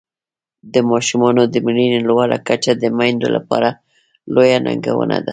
[0.73, 3.69] د ماشومانو د مړینې لوړه کچه میندو لپاره
[4.33, 5.29] لویه ننګونه ده.